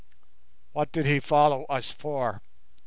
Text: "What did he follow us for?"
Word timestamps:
"What 0.71 0.91
did 0.91 1.05
he 1.05 1.19
follow 1.19 1.65
us 1.65 1.91
for?" 1.91 2.41